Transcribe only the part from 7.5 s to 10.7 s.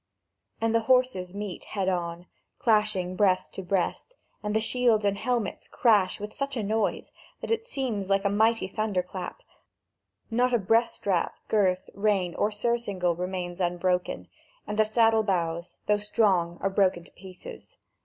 it seems like a mighty thunder clap; not a